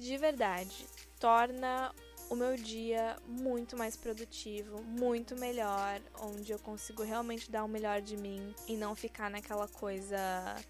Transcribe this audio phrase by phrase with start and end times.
[0.00, 0.86] de verdade,
[1.18, 1.94] torna
[2.30, 8.00] o meu dia muito mais produtivo, muito melhor, onde eu consigo realmente dar o melhor
[8.00, 10.16] de mim e não ficar naquela coisa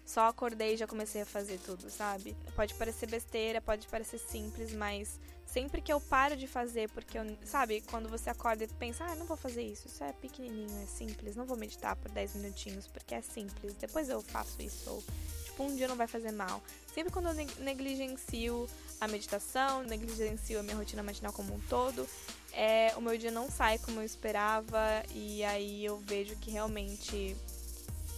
[0.03, 2.35] só acordei e já comecei a fazer tudo, sabe?
[2.55, 7.23] Pode parecer besteira, pode parecer simples, mas sempre que eu paro de fazer, porque eu,
[7.45, 10.87] sabe, quando você acorda e pensa, ah, não vou fazer isso, isso é pequenininho, é
[10.87, 15.03] simples, não vou meditar por 10 minutinhos porque é simples, depois eu faço isso, ou
[15.51, 16.61] tipo, um dia não vai fazer mal.
[16.93, 18.67] Sempre quando eu negligencio
[18.99, 22.07] a meditação, negligencio a minha rotina matinal como um todo,
[22.53, 27.35] é, o meu dia não sai como eu esperava e aí eu vejo que realmente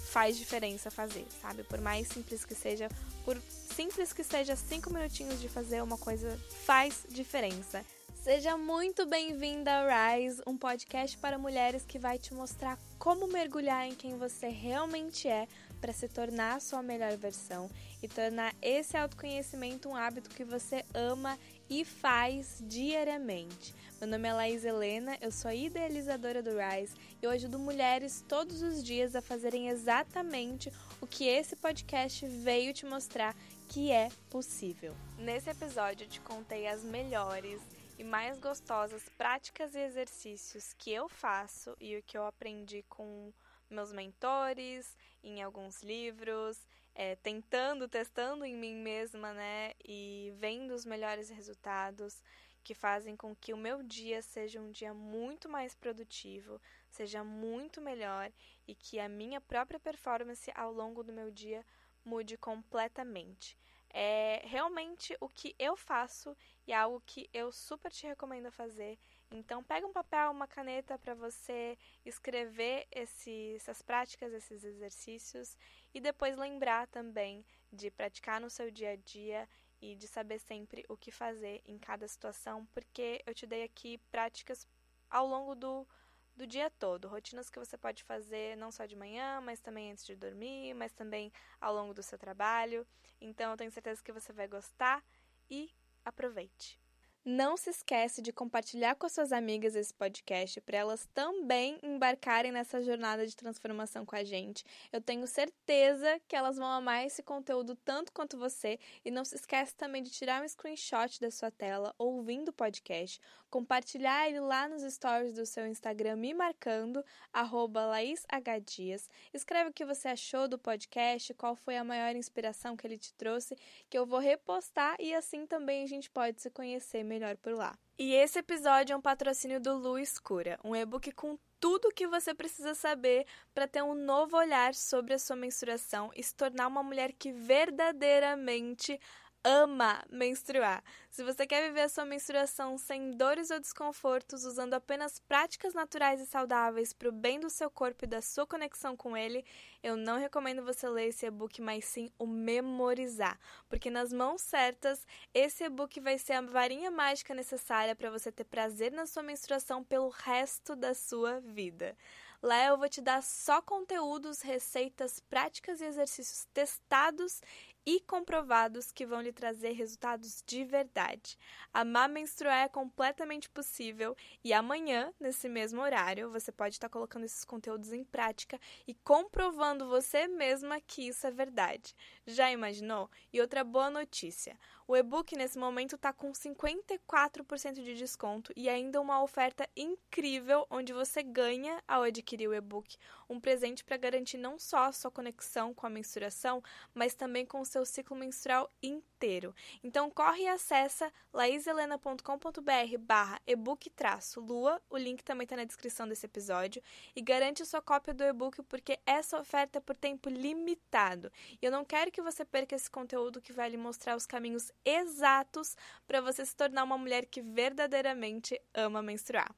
[0.09, 1.63] faz diferença fazer, sabe?
[1.63, 2.87] Por mais simples que seja,
[3.25, 3.39] por
[3.75, 7.83] simples que seja cinco minutinhos de fazer uma coisa, faz diferença.
[8.23, 13.85] Seja muito bem-vinda ao Rise, um podcast para mulheres que vai te mostrar como mergulhar
[13.85, 15.45] em quem você realmente é
[15.83, 17.69] para se tornar a sua melhor versão
[18.01, 21.37] e tornar esse autoconhecimento um hábito que você ama
[21.69, 23.75] e faz diariamente.
[23.99, 28.23] Meu nome é Laís Helena, eu sou a idealizadora do Rise e eu ajudo mulheres
[28.29, 33.35] todos os dias a fazerem exatamente o que esse podcast veio te mostrar
[33.67, 34.95] que é possível.
[35.17, 37.59] Nesse episódio eu te contei as melhores
[37.99, 43.33] e mais gostosas práticas e exercícios que eu faço e o que eu aprendi com
[43.73, 49.73] meus mentores, em alguns livros, é, tentando, testando em mim mesma, né?
[49.83, 52.21] E vendo os melhores resultados
[52.63, 57.81] que fazem com que o meu dia seja um dia muito mais produtivo, seja muito
[57.81, 58.31] melhor
[58.67, 61.65] e que a minha própria performance ao longo do meu dia
[62.05, 63.57] mude completamente
[63.93, 66.35] é realmente o que eu faço
[66.65, 68.97] e algo que eu super te recomendo fazer.
[69.35, 75.57] Então, pega um papel, uma caneta para você escrever esse, essas práticas, esses exercícios
[75.91, 79.49] e depois lembrar também de praticar no seu dia a dia
[79.81, 83.97] e de saber sempre o que fazer em cada situação, porque eu te dei aqui
[84.11, 84.67] práticas
[85.09, 85.87] ao longo do
[86.35, 90.03] do dia todo, rotinas que você pode fazer não só de manhã, mas também antes
[90.03, 91.31] de dormir, mas também
[91.61, 92.87] ao longo do seu trabalho.
[93.21, 95.03] Então eu tenho certeza que você vai gostar
[95.47, 95.69] e
[96.03, 96.82] aproveite.
[97.25, 102.51] Não se esquece de compartilhar com as suas amigas esse podcast para elas também embarcarem
[102.51, 104.65] nessa jornada de transformação com a gente.
[104.91, 109.37] Eu tenho certeza que elas vão amar esse conteúdo tanto quanto você e não se
[109.37, 113.21] esquece também de tirar um screenshot da sua tela ouvindo o podcast,
[113.53, 119.07] compartilhar ele lá nos stories do seu Instagram me marcando @laishdias.
[119.31, 123.13] Escreve o que você achou do podcast, qual foi a maior inspiração que ele te
[123.13, 123.55] trouxe,
[123.91, 127.77] que eu vou repostar e assim também a gente pode se conhecer melhor por lá.
[127.95, 132.07] E esse episódio é um patrocínio do Lu Escura, um e-book com tudo o que
[132.07, 136.67] você precisa saber para ter um novo olhar sobre a sua menstruação e se tornar
[136.67, 138.99] uma mulher que verdadeiramente
[139.43, 140.83] ama menstruar.
[141.09, 146.21] Se você quer viver a sua menstruação sem dores ou desconfortos, usando apenas práticas naturais
[146.21, 149.45] e saudáveis para o bem do seu corpo e da sua conexão com ele,
[149.83, 153.37] eu não recomendo você ler esse e-book, mas sim o memorizar,
[153.67, 158.45] porque nas mãos certas, esse e-book vai ser a varinha mágica necessária para você ter
[158.45, 161.95] prazer na sua menstruação pelo resto da sua vida.
[162.43, 167.41] Lá eu vou te dar só conteúdos, receitas, práticas e exercícios testados
[167.85, 171.37] e comprovados que vão lhe trazer resultados de verdade.
[171.73, 177.43] Amar menstruar é completamente possível e amanhã, nesse mesmo horário, você pode estar colocando esses
[177.43, 181.95] conteúdos em prática e comprovando você mesma que isso é verdade.
[182.25, 183.09] Já imaginou?
[183.31, 184.57] E outra boa notícia:
[184.87, 190.93] o e-book nesse momento está com 54% de desconto e ainda uma oferta incrível onde
[190.93, 192.97] você ganha ao adquirir o e-book
[193.29, 196.61] um presente para garantir não só a sua conexão com a menstruação,
[196.93, 199.53] mas também com seu ciclo menstrual inteiro.
[199.83, 206.81] Então corre e acessa laiselena.com.br barra ebook-lua, o link também está na descrição desse episódio,
[207.15, 211.31] e garante sua cópia do e-book porque essa oferta é por tempo limitado.
[211.61, 214.71] E eu não quero que você perca esse conteúdo que vai lhe mostrar os caminhos
[214.85, 215.75] exatos
[216.05, 219.53] para você se tornar uma mulher que verdadeiramente ama menstruar.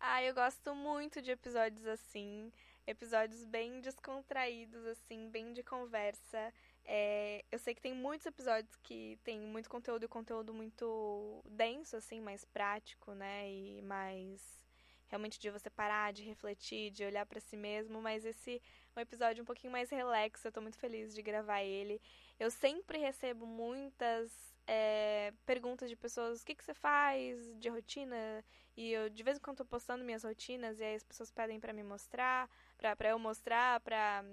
[0.00, 2.52] Ah, eu gosto muito de episódios assim,
[2.86, 6.52] episódios bem descontraídos, assim, bem de conversa.
[6.90, 11.96] É, eu sei que tem muitos episódios que tem muito conteúdo e conteúdo muito denso,
[11.96, 13.46] assim, mais prático, né?
[13.50, 14.58] E mais
[15.06, 18.62] realmente de você parar, de refletir, de olhar para si mesmo, mas esse
[18.96, 22.00] é um episódio um pouquinho mais relax, eu tô muito feliz de gravar ele.
[22.38, 24.30] Eu sempre recebo muitas
[24.66, 28.42] é, perguntas de pessoas, o que, que você faz de rotina?
[28.76, 31.60] E eu de vez em quando tô postando minhas rotinas e aí as pessoas pedem
[31.60, 32.48] para me mostrar,
[32.78, 34.24] pra, pra eu mostrar, pra,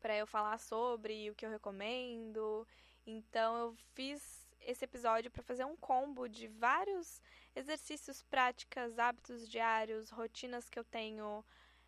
[0.00, 2.66] pra eu falar sobre o que eu recomendo.
[3.06, 7.20] Então eu fiz esse episódio para fazer um combo de vários
[7.54, 11.44] exercícios, práticas, hábitos diários, rotinas que eu tenho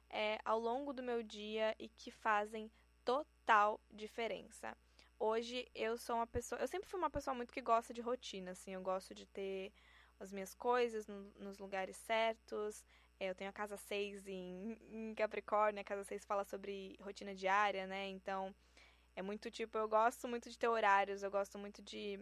[0.09, 2.71] é, ao longo do meu dia e que fazem
[3.05, 4.77] total diferença.
[5.19, 6.61] Hoje eu sou uma pessoa.
[6.61, 8.73] Eu sempre fui uma pessoa muito que gosta de rotina, assim.
[8.73, 9.73] Eu gosto de ter
[10.19, 12.85] as minhas coisas no, nos lugares certos.
[13.21, 15.81] É, eu tenho a casa 6 em, em Capricórnio.
[15.81, 18.09] A casa 6 fala sobre rotina diária, né?
[18.09, 18.55] Então
[19.15, 19.77] é muito tipo.
[19.77, 21.23] Eu gosto muito de ter horários.
[21.23, 22.19] Eu gosto muito de,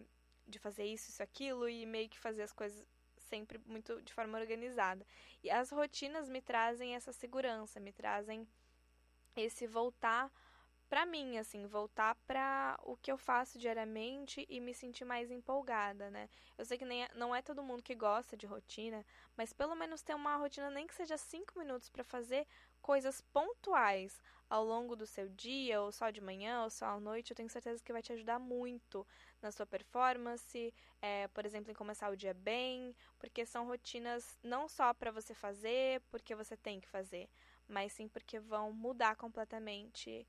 [0.46, 1.68] de fazer isso, isso, aquilo.
[1.68, 2.84] E meio que fazer as coisas
[3.16, 5.06] sempre muito de forma organizada.
[5.42, 8.48] E as rotinas me trazem essa segurança, me trazem
[9.36, 10.32] esse voltar
[10.88, 16.10] para mim, assim, voltar para o que eu faço diariamente e me sentir mais empolgada,
[16.10, 16.28] né?
[16.56, 19.04] Eu sei que nem é, não é todo mundo que gosta de rotina,
[19.36, 22.46] mas pelo menos ter uma rotina nem que seja cinco minutos para fazer
[22.80, 27.32] coisas pontuais ao longo do seu dia, ou só de manhã, ou só à noite,
[27.32, 29.06] eu tenho certeza que vai te ajudar muito
[29.42, 34.66] na sua performance, é, por exemplo, em começar o dia bem, porque são rotinas não
[34.66, 37.28] só para você fazer, porque você tem que fazer,
[37.68, 40.26] mas sim porque vão mudar completamente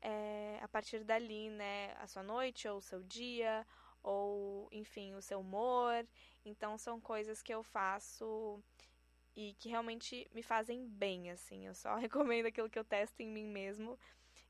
[0.00, 3.66] é, a partir dali, né, a sua noite ou o seu dia,
[4.02, 6.06] ou enfim, o seu humor.
[6.44, 8.62] Então são coisas que eu faço
[9.36, 11.66] e que realmente me fazem bem, assim.
[11.66, 13.98] Eu só recomendo aquilo que eu testo em mim mesmo.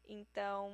[0.05, 0.73] Então,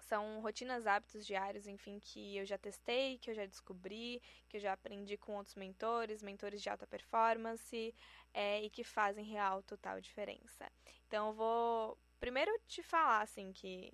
[0.00, 4.60] são rotinas, hábitos diários, enfim, que eu já testei, que eu já descobri, que eu
[4.60, 7.94] já aprendi com outros mentores, mentores de alta performance,
[8.34, 10.70] é, e que fazem real total diferença.
[11.06, 13.92] Então, eu vou primeiro te falar, assim, que,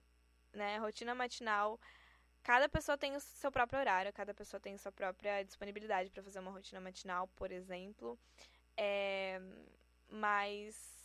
[0.52, 1.80] né, rotina matinal,
[2.42, 6.22] cada pessoa tem o seu próprio horário, cada pessoa tem a sua própria disponibilidade para
[6.22, 8.18] fazer uma rotina matinal, por exemplo.
[8.76, 9.40] É,
[10.08, 10.96] mas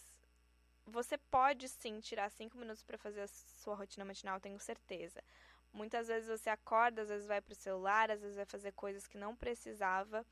[0.85, 5.23] você pode sim tirar cinco minutos para fazer a sua rotina matinal, tenho certeza.
[5.71, 9.17] Muitas vezes você acorda, às vezes vai pro celular, às vezes vai fazer coisas que
[9.17, 10.25] não precisava.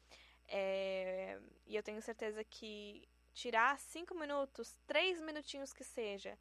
[0.48, 6.38] É, e eu tenho certeza que tirar cinco minutos, três minutinhos que seja,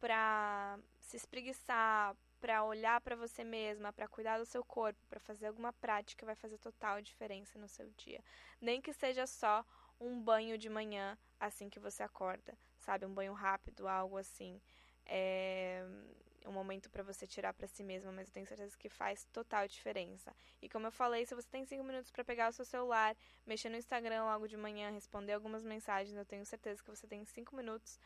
[0.00, 5.46] para se espreguiçar, para olhar para você mesma, para cuidar do seu corpo, para fazer
[5.46, 8.22] alguma prática vai fazer total diferença no seu dia.
[8.60, 9.64] Nem que seja só
[9.98, 13.06] um banho de manhã assim que você acorda, sabe?
[13.06, 14.60] Um banho rápido, algo assim.
[15.06, 15.84] É
[16.46, 19.66] um momento para você tirar para si mesma, mas eu tenho certeza que faz total
[19.66, 20.34] diferença.
[20.60, 23.16] E como eu falei, se você tem cinco minutos para pegar o seu celular,
[23.46, 27.24] mexer no Instagram logo de manhã, responder algumas mensagens, eu tenho certeza que você tem
[27.24, 27.98] cinco minutos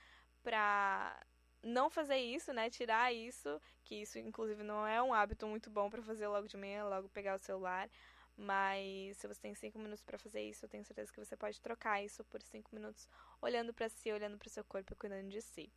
[0.42, 1.20] para
[1.62, 2.70] não fazer isso, né?
[2.70, 6.56] Tirar isso, que isso inclusive não é um hábito muito bom para fazer logo de
[6.56, 7.88] manhã, logo pegar o celular.
[8.36, 11.60] Mas se você tem cinco minutos para fazer isso, eu tenho certeza que você pode
[11.60, 13.08] trocar isso por cinco minutos
[13.42, 15.72] olhando para si, olhando para seu corpo e cuidando de si.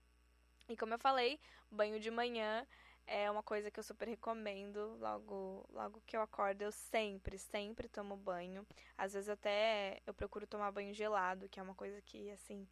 [0.69, 1.39] E como eu falei,
[1.71, 2.65] banho de manhã
[3.07, 4.95] é uma coisa que eu super recomendo.
[4.99, 8.65] Logo, logo que eu acordo, eu sempre, sempre tomo banho.
[8.97, 12.67] Às vezes até eu procuro tomar banho gelado, que é uma coisa que assim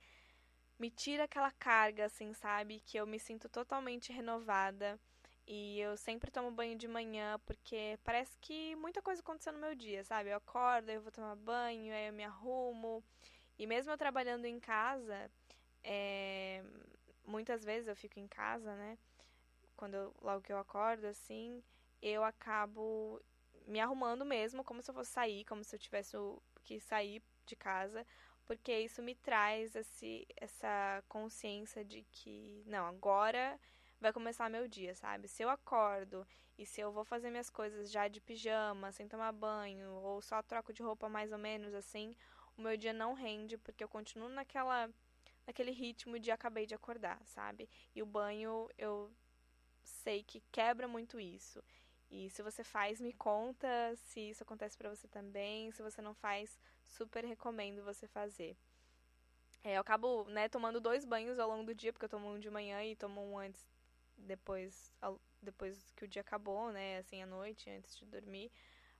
[0.80, 2.80] me tira aquela carga, assim, sabe?
[2.86, 5.00] Que eu me sinto totalmente renovada.
[5.46, 9.76] E eu sempre tomo banho de manhã, porque parece que muita coisa aconteceu no meu
[9.76, 10.30] dia, sabe?
[10.30, 13.04] Eu acordo, eu vou tomar banho, aí eu me arrumo.
[13.58, 15.30] E mesmo eu trabalhando em casa,
[15.84, 16.64] é...
[17.26, 18.98] muitas vezes eu fico em casa, né?
[19.76, 21.64] Quando eu, logo que eu acordo, assim,
[22.02, 23.20] eu acabo
[23.66, 26.16] me arrumando mesmo, como se eu fosse sair, como se eu tivesse
[26.64, 28.06] que sair de casa,
[28.50, 33.60] porque isso me traz esse, essa consciência de que, não, agora
[34.02, 35.28] vai começar meu dia, sabe?
[35.28, 36.26] Se eu acordo
[36.58, 40.42] e se eu vou fazer minhas coisas já de pijama, sem tomar banho, ou só
[40.42, 42.16] troco de roupa mais ou menos assim,
[42.58, 44.90] o meu dia não rende, porque eu continuo naquela
[45.46, 47.70] naquele ritmo de acabei de acordar, sabe?
[47.94, 49.12] E o banho eu
[49.84, 51.64] sei que quebra muito isso.
[52.10, 55.72] E se você faz, me conta se isso acontece para você também.
[55.72, 56.58] Se você não faz,
[56.90, 58.58] super recomendo você fazer.
[59.64, 62.40] É, eu acabo, né, tomando dois banhos ao longo do dia, porque eu tomo um
[62.40, 63.66] de manhã e tomo um antes,
[64.18, 64.94] depois,
[65.42, 68.52] depois que o dia acabou, né, assim, à noite, antes de dormir.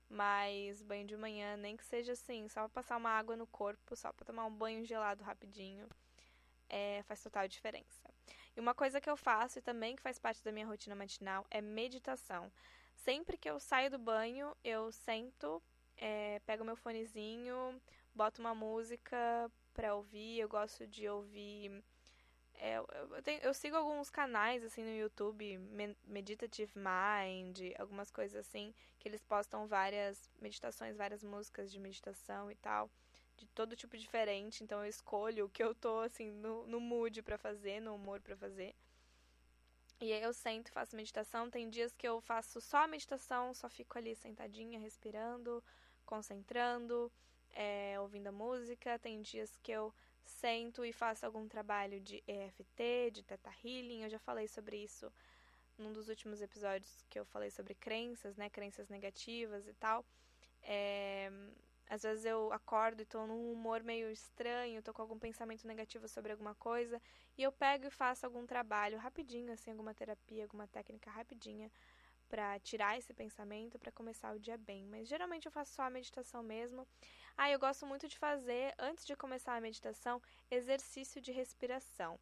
[0.08, 3.96] Mas banho de manhã, nem que seja assim, só pra passar uma água no corpo,
[3.96, 5.88] só pra tomar um banho gelado rapidinho,
[6.68, 8.02] é, faz total diferença.
[8.56, 11.46] E uma coisa que eu faço e também que faz parte da minha rotina matinal
[11.50, 12.52] é meditação.
[12.94, 15.62] Sempre que eu saio do banho, eu sento,
[16.00, 17.80] é, pego meu fonezinho,
[18.14, 20.40] boto uma música pra ouvir.
[20.40, 21.84] Eu gosto de ouvir.
[22.54, 25.58] É, eu, tenho, eu, sigo alguns canais assim no YouTube,
[26.04, 32.54] Meditative Mind, algumas coisas assim, que eles postam várias meditações, várias músicas de meditação e
[32.56, 32.90] tal,
[33.36, 34.62] de todo tipo diferente.
[34.64, 38.20] Então eu escolho o que eu tô assim no, no mood para fazer, no humor
[38.20, 38.74] para fazer.
[40.02, 41.50] E aí eu sento faço meditação.
[41.50, 45.62] Tem dias que eu faço só meditação, só fico ali sentadinha, respirando,
[46.10, 47.10] concentrando,
[47.54, 48.98] é, ouvindo a música.
[48.98, 54.02] Tem dias que eu sento e faço algum trabalho de EFT, de Theta Healing.
[54.02, 55.10] Eu já falei sobre isso
[55.78, 58.50] num dos últimos episódios que eu falei sobre crenças, né?
[58.50, 60.04] Crenças negativas e tal.
[60.62, 61.30] É,
[61.88, 66.06] às vezes eu acordo e tô num humor meio estranho, tô com algum pensamento negativo
[66.08, 67.00] sobre alguma coisa,
[67.36, 71.70] e eu pego e faço algum trabalho rapidinho, assim, alguma terapia, alguma técnica rapidinha
[72.30, 74.86] para tirar esse pensamento, para começar o dia bem.
[74.86, 76.86] Mas geralmente eu faço só a meditação mesmo.
[77.36, 82.18] Ah, eu gosto muito de fazer, antes de começar a meditação, exercício de respiração.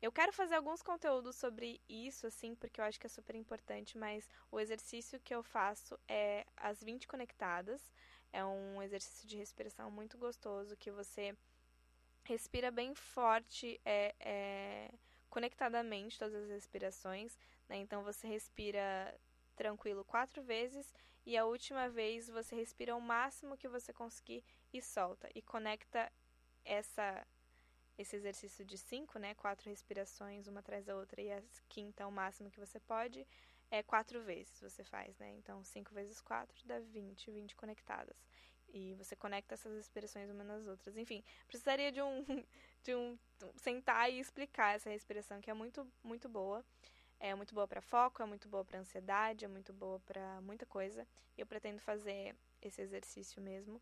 [0.00, 3.98] Eu quero fazer alguns conteúdos sobre isso, assim, porque eu acho que é super importante,
[3.98, 7.92] mas o exercício que eu faço é as 20 conectadas.
[8.32, 11.36] É um exercício de respiração muito gostoso que você
[12.24, 14.90] respira bem forte, é, é
[15.28, 17.36] conectadamente todas as respirações.
[17.68, 17.76] Né?
[17.76, 19.14] Então você respira
[19.60, 20.94] tranquilo quatro vezes
[21.26, 26.10] e a última vez você respira o máximo que você conseguir e solta e conecta
[26.64, 27.26] essa
[27.98, 32.10] esse exercício de cinco, né, quatro respirações uma atrás da outra e a quinta o
[32.10, 33.26] máximo que você pode
[33.70, 35.30] é quatro vezes você faz, né?
[35.38, 38.16] Então, 5 vezes 4 dá 20, 20 conectadas.
[38.72, 40.96] E você conecta essas respirações umas nas outras.
[40.96, 42.24] Enfim, precisaria de um,
[42.82, 43.18] de um
[43.56, 46.64] sentar e explicar essa respiração, que é muito, muito boa.
[47.20, 50.64] É muito boa para foco, é muito boa para ansiedade, é muito boa para muita
[50.66, 51.06] coisa.
[51.36, 53.80] Eu pretendo fazer esse exercício mesmo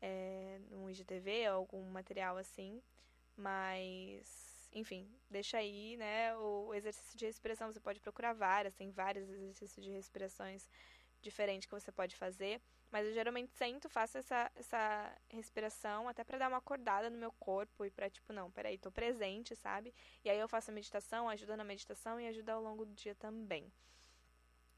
[0.00, 2.82] é, no IGTV, algum material assim.
[3.36, 6.36] Mas enfim, deixa aí, né?
[6.36, 10.68] O exercício de respiração, você pode procurar várias, tem vários exercícios de respirações
[11.22, 12.60] diferentes que você pode fazer.
[12.94, 17.32] Mas eu geralmente sento, faço essa, essa respiração até para dar uma acordada no meu
[17.32, 19.92] corpo e para tipo, não, peraí, tô presente, sabe?
[20.24, 23.12] E aí eu faço a meditação, ajuda na meditação e ajuda ao longo do dia
[23.16, 23.68] também.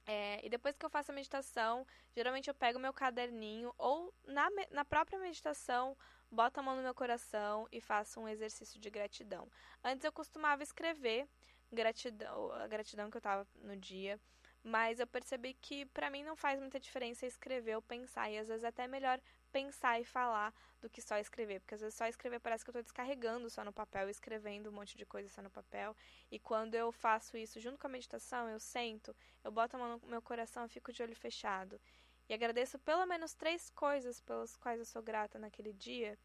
[0.06, 4.48] É, e depois que eu faço a meditação, geralmente eu pego meu caderninho ou na,
[4.70, 5.94] na própria meditação
[6.30, 9.46] boto a mão no meu coração e faço um exercício de gratidão.
[9.84, 11.28] Antes eu costumava escrever
[11.70, 14.18] gratidão, a gratidão que eu tava no dia,
[14.66, 18.48] mas eu percebi que para mim não faz muita diferença escrever ou pensar, e às
[18.48, 19.20] vezes é até melhor
[19.52, 22.72] pensar e falar do que só escrever, porque às vezes só escrever parece que eu
[22.72, 25.96] estou descarregando só no papel, escrevendo um monte de coisa só no papel.
[26.30, 29.98] E quando eu faço isso junto com a meditação, eu sento, eu boto a mão
[29.98, 31.80] no meu coração, e fico de olho fechado
[32.28, 36.18] e agradeço pelo menos três coisas pelas quais eu sou grata naquele dia,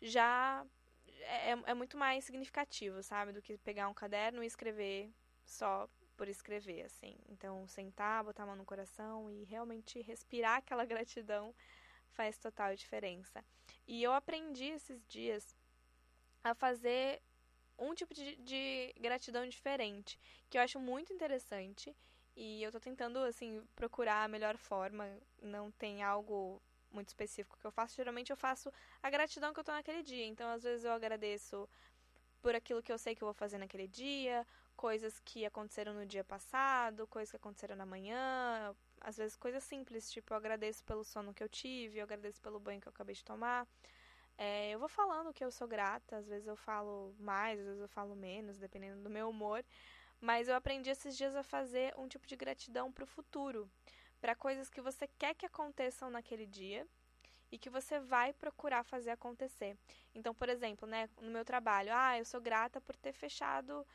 [0.00, 0.66] já
[1.06, 3.32] é, é muito mais significativo, sabe?
[3.32, 5.12] Do que pegar um caderno e escrever
[5.44, 7.16] só por escrever, assim.
[7.28, 11.54] Então, sentar, botar a mão no coração e realmente respirar aquela gratidão
[12.10, 13.44] faz total diferença.
[13.86, 15.56] E eu aprendi esses dias
[16.42, 17.22] a fazer
[17.78, 20.18] um tipo de, de gratidão diferente,
[20.48, 21.94] que eu acho muito interessante
[22.34, 25.06] e eu tô tentando, assim, procurar a melhor forma.
[25.42, 27.96] Não tem algo muito específico que eu faço.
[27.96, 30.26] Geralmente eu faço a gratidão que eu tô naquele dia.
[30.26, 31.68] Então, às vezes eu agradeço
[32.42, 36.06] por aquilo que eu sei que eu vou fazer naquele dia, coisas que aconteceram no
[36.06, 41.02] dia passado, coisas que aconteceram na manhã, às vezes coisas simples, tipo eu agradeço pelo
[41.04, 43.66] sono que eu tive, eu agradeço pelo banho que eu acabei de tomar.
[44.38, 47.80] É, eu vou falando que eu sou grata, às vezes eu falo mais, às vezes
[47.80, 49.64] eu falo menos, dependendo do meu humor,
[50.20, 53.70] mas eu aprendi esses dias a fazer um tipo de gratidão para o futuro,
[54.20, 56.86] para coisas que você quer que aconteçam naquele dia
[57.50, 59.76] e que você vai procurar fazer acontecer.
[60.14, 63.86] Então, por exemplo, né, no meu trabalho, ah, eu sou grata por ter fechado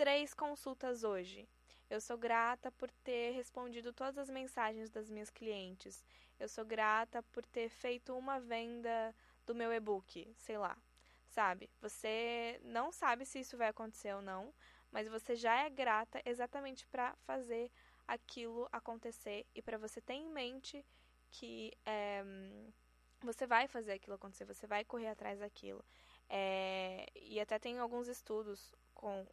[0.00, 1.46] três consultas hoje.
[1.90, 6.02] Eu sou grata por ter respondido todas as mensagens das minhas clientes.
[6.38, 9.14] Eu sou grata por ter feito uma venda
[9.44, 10.74] do meu e-book, sei lá.
[11.28, 11.68] Sabe?
[11.82, 14.54] Você não sabe se isso vai acontecer ou não,
[14.90, 17.70] mas você já é grata exatamente para fazer
[18.08, 20.82] aquilo acontecer e para você ter em mente
[21.30, 22.24] que é,
[23.22, 25.84] você vai fazer aquilo acontecer, você vai correr atrás daquilo.
[26.26, 29.26] É, e até tem alguns estudos com,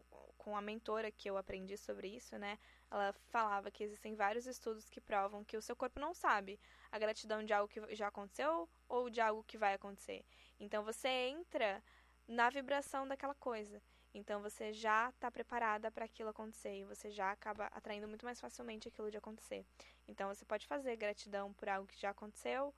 [0.47, 2.57] com a mentora que eu aprendi sobre isso, né?
[2.89, 6.57] Ela falava que existem vários estudos que provam que o seu corpo não sabe
[6.89, 10.23] a gratidão de algo que já aconteceu ou de algo que vai acontecer.
[10.57, 11.83] Então você entra
[12.25, 13.83] na vibração daquela coisa.
[14.13, 18.39] Então você já está preparada para aquilo acontecer e você já acaba atraindo muito mais
[18.39, 19.65] facilmente aquilo de acontecer.
[20.07, 22.73] Então você pode fazer gratidão por algo que já aconteceu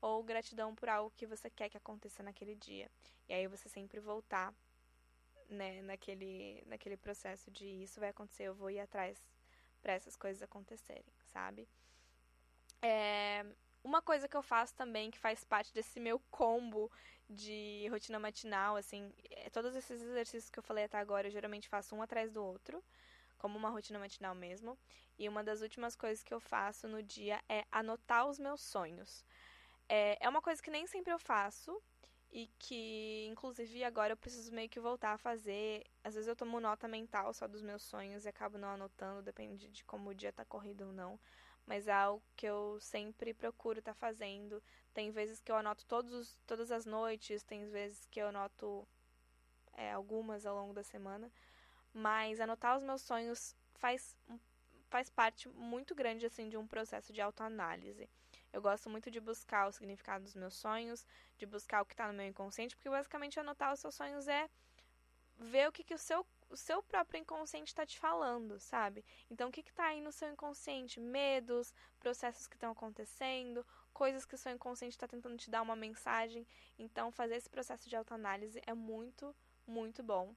[0.00, 2.88] ou gratidão por algo que você quer que aconteça naquele dia.
[3.28, 4.54] E aí você sempre voltar
[5.48, 9.18] né, naquele, naquele processo de isso vai acontecer, eu vou ir atrás
[9.82, 11.68] para essas coisas acontecerem, sabe?
[12.82, 13.44] É,
[13.82, 16.90] uma coisa que eu faço também, que faz parte desse meu combo
[17.28, 21.68] de rotina matinal, assim, é, todos esses exercícios que eu falei até agora, eu geralmente
[21.68, 22.82] faço um atrás do outro.
[23.38, 24.78] como uma rotina matinal mesmo.
[25.18, 29.24] E uma das últimas coisas que eu faço no dia é anotar os meus sonhos.
[29.88, 31.80] É, é uma coisa que nem sempre eu faço
[32.30, 35.84] e que, inclusive, agora eu preciso meio que voltar a fazer.
[36.04, 39.68] Às vezes eu tomo nota mental só dos meus sonhos e acabo não anotando, depende
[39.68, 41.18] de como o dia tá corrido ou não.
[41.66, 44.62] Mas é algo que eu sempre procuro estar tá fazendo.
[44.94, 48.86] Tem vezes que eu anoto todos, todas as noites, tem vezes que eu anoto
[49.74, 51.30] é, algumas ao longo da semana.
[51.92, 54.16] Mas anotar os meus sonhos faz,
[54.88, 58.08] faz parte muito grande assim de um processo de autoanálise.
[58.52, 62.06] Eu gosto muito de buscar o significado dos meus sonhos, de buscar o que está
[62.08, 64.48] no meu inconsciente, porque basicamente anotar os seus sonhos é
[65.36, 69.04] ver o que, que o seu o seu próprio inconsciente está te falando, sabe?
[69.30, 70.98] Então, o que está aí no seu inconsciente?
[70.98, 75.76] Medos, processos que estão acontecendo, coisas que o seu inconsciente está tentando te dar uma
[75.76, 76.46] mensagem.
[76.78, 79.34] Então, fazer esse processo de autoanálise é muito,
[79.66, 80.34] muito bom.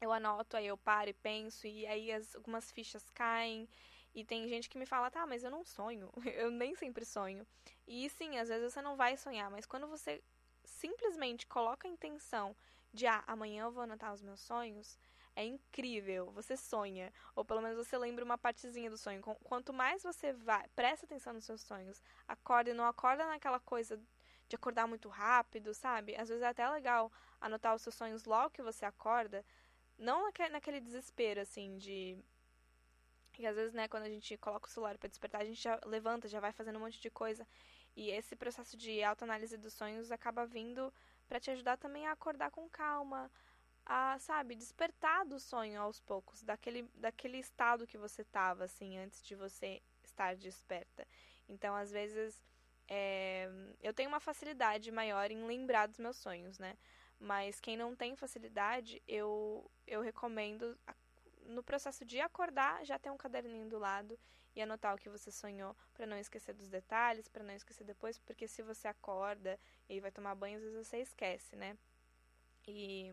[0.00, 3.68] Eu anoto, aí eu paro e penso, e aí as, algumas fichas caem,
[4.14, 6.10] e tem gente que me fala, tá, mas eu não sonho.
[6.36, 7.46] Eu nem sempre sonho.
[7.86, 10.22] E sim, às vezes você não vai sonhar, mas quando você
[10.64, 12.54] simplesmente coloca a intenção
[12.92, 14.98] de, ah, amanhã eu vou anotar os meus sonhos,
[15.34, 16.30] é incrível.
[16.32, 17.12] Você sonha.
[17.34, 19.22] Ou pelo menos você lembra uma partezinha do sonho.
[19.44, 23.98] Quanto mais você vai, presta atenção nos seus sonhos, acorda e não acorda naquela coisa
[24.48, 26.14] de acordar muito rápido, sabe?
[26.16, 29.44] Às vezes é até legal anotar os seus sonhos logo que você acorda.
[29.98, 32.18] Não naquele desespero, assim, de
[33.42, 35.78] e às vezes, né, quando a gente coloca o celular para despertar, a gente já
[35.84, 37.46] levanta, já vai fazendo um monte de coisa.
[37.96, 40.92] E esse processo de autoanálise dos sonhos acaba vindo
[41.28, 43.30] para te ajudar também a acordar com calma,
[43.84, 49.22] a, sabe, despertar do sonho aos poucos, daquele, daquele estado que você tava, assim, antes
[49.24, 51.06] de você estar desperta.
[51.48, 52.40] Então, às vezes,
[52.88, 53.50] é,
[53.82, 56.76] eu tenho uma facilidade maior em lembrar dos meus sonhos, né?
[57.18, 60.78] Mas quem não tem facilidade, eu, eu recomendo
[61.52, 64.18] no processo de acordar, já ter um caderninho do lado
[64.54, 68.18] e anotar o que você sonhou, para não esquecer dos detalhes, para não esquecer depois,
[68.18, 71.76] porque se você acorda e vai tomar banho, às vezes você esquece, né?
[72.66, 73.10] E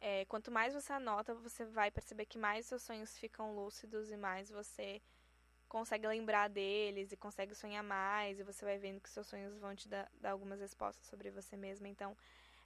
[0.00, 4.16] é, quanto mais você anota, você vai perceber que mais seus sonhos ficam lúcidos e
[4.16, 5.00] mais você
[5.68, 9.74] consegue lembrar deles e consegue sonhar mais, e você vai vendo que seus sonhos vão
[9.74, 11.88] te dar, dar algumas respostas sobre você mesma.
[11.88, 12.16] Então,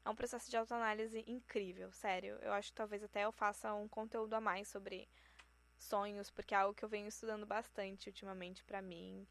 [0.08, 2.38] é um processo de autoanálise incrível, sério.
[2.40, 5.06] Eu acho que talvez até eu faça um conteúdo a mais sobre
[5.76, 9.26] sonhos, porque é algo que eu venho estudando bastante ultimamente para mim.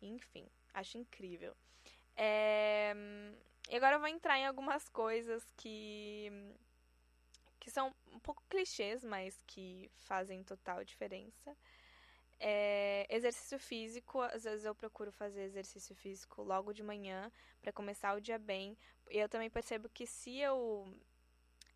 [0.00, 1.54] Enfim, acho incrível.
[2.16, 2.94] É...
[3.68, 6.30] E agora eu vou entrar em algumas coisas que
[7.60, 11.56] que são um pouco clichês, mas que fazem total diferença.
[12.44, 18.16] É, exercício físico, às vezes eu procuro fazer exercício físico logo de manhã para começar
[18.16, 18.76] o dia bem.
[19.08, 20.92] E eu também percebo que se eu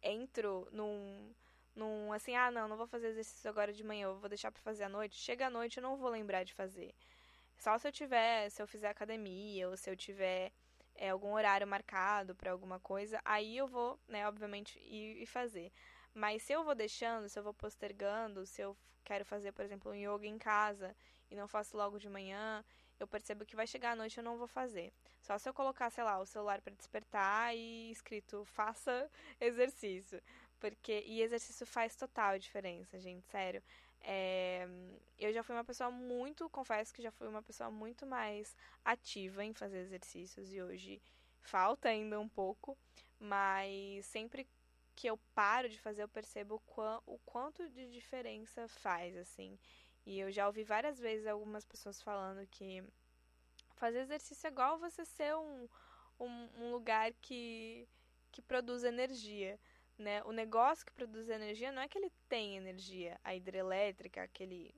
[0.02, 1.32] entro num,
[1.74, 4.60] num assim, ah, não, não vou fazer exercício agora de manhã, eu vou deixar para
[4.60, 5.16] fazer à noite.
[5.16, 6.92] Chega à noite eu não vou lembrar de fazer.
[7.56, 10.52] Só se eu tiver, se eu fizer academia ou se eu tiver
[10.96, 15.72] é, algum horário marcado para alguma coisa, aí eu vou, né, obviamente, ir e fazer.
[16.12, 18.76] Mas se eu vou deixando, se eu vou postergando, se eu
[19.06, 20.94] quero fazer, por exemplo, um yoga em casa
[21.30, 22.64] e não faço logo de manhã,
[22.98, 24.92] eu percebo que vai chegar à noite e eu não vou fazer.
[25.22, 29.08] Só se eu colocar, sei lá, o celular para despertar e escrito faça
[29.40, 30.20] exercício.
[30.58, 33.62] Porque e exercício faz total diferença, gente, sério.
[34.00, 34.66] É,
[35.18, 39.44] eu já fui uma pessoa muito, confesso que já fui uma pessoa muito mais ativa
[39.44, 41.02] em fazer exercícios e hoje
[41.40, 42.76] falta ainda um pouco,
[43.18, 44.48] mas sempre
[44.96, 49.58] que eu paro de fazer, eu percebo o, quão, o quanto de diferença faz, assim.
[50.06, 52.82] E eu já ouvi várias vezes algumas pessoas falando que
[53.74, 55.68] fazer exercício é igual você ser um,
[56.18, 57.86] um, um lugar que,
[58.32, 59.60] que produz energia.
[59.98, 60.22] Né?
[60.24, 64.74] O negócio que produz energia não é que ele tem energia, a hidrelétrica, aquele.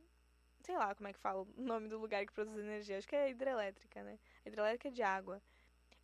[0.62, 2.98] Sei lá como é que fala o nome do lugar que produz energia.
[2.98, 4.18] Acho que é hidrelétrica, né?
[4.44, 5.40] A hidrelétrica é de água.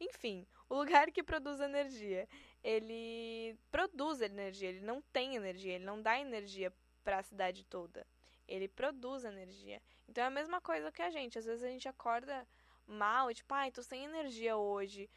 [0.00, 2.29] Enfim, o lugar que produz energia,
[2.64, 6.72] ele produz energia, ele não tem energia, ele não dá energia
[7.05, 8.07] para a cidade toda.
[8.48, 9.83] Ele produz energia.
[10.09, 11.38] Então é a mesma coisa que a gente.
[11.38, 12.46] Às vezes a gente acorda
[12.87, 15.11] mal e tipo, ai, tô sem energia hoje.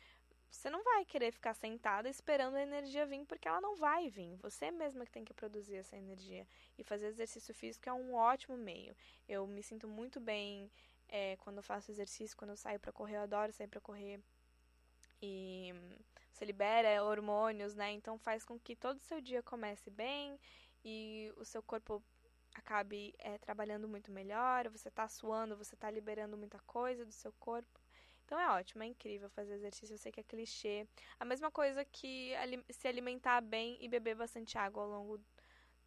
[0.50, 4.36] Você não vai querer ficar sentada esperando a energia vir, porque ela não vai vir.
[4.38, 6.46] Você mesma que tem que produzir essa energia.
[6.78, 8.96] E fazer exercício físico é um ótimo meio.
[9.28, 10.70] Eu me sinto muito bem
[11.08, 13.18] é, quando faço exercício, quando eu saio para correr.
[13.18, 14.20] Eu adoro sair para correr
[15.22, 15.74] e
[16.38, 17.92] você libera hormônios, né?
[17.92, 20.40] Então faz com que todo o seu dia comece bem
[20.86, 22.04] e o seu corpo
[22.54, 27.34] acabe é, trabalhando muito melhor, você tá suando, você tá liberando muita coisa do seu
[27.34, 27.80] corpo.
[28.24, 30.88] Então é ótimo, é incrível fazer exercício, eu sei que é clichê.
[31.20, 32.34] A mesma coisa que
[32.70, 35.20] se alimentar bem e beber bastante água ao longo